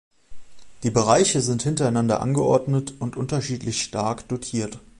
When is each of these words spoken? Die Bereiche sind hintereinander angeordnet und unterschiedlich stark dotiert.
Die 0.81 0.89
Bereiche 0.89 1.41
sind 1.41 1.61
hintereinander 1.61 2.21
angeordnet 2.21 2.95
und 2.99 3.17
unterschiedlich 3.17 3.83
stark 3.83 4.27
dotiert. 4.27 4.79